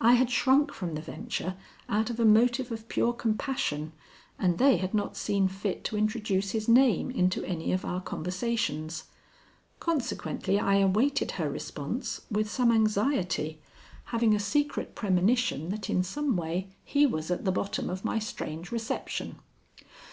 I 0.00 0.12
had 0.14 0.30
shrunk 0.30 0.72
from 0.72 0.94
the 0.94 1.00
venture 1.02 1.56
out 1.88 2.08
of 2.08 2.20
a 2.20 2.24
motive 2.24 2.70
of 2.70 2.86
pure 2.88 3.12
compassion, 3.12 3.90
and 4.38 4.58
they 4.58 4.76
had 4.76 4.94
not 4.94 5.16
seen 5.16 5.48
fit 5.48 5.82
to 5.86 5.96
introduce 5.96 6.52
his 6.52 6.68
name 6.68 7.10
into 7.10 7.44
any 7.44 7.72
of 7.72 7.84
our 7.84 8.00
conversations. 8.00 9.06
Consequently 9.80 10.60
I 10.60 10.76
awaited 10.76 11.32
her 11.32 11.50
response, 11.50 12.20
with 12.30 12.48
some 12.48 12.70
anxiety, 12.70 13.58
having 14.14 14.36
a 14.36 14.38
secret 14.38 14.94
premonition 14.94 15.70
that 15.70 15.90
in 15.90 16.04
some 16.04 16.36
way 16.36 16.68
he 16.84 17.04
was 17.04 17.32
at 17.32 17.44
the 17.44 17.50
bottom 17.50 17.90
of 17.90 18.04
my 18.04 18.20
strange 18.20 18.70
reception. 18.70 19.40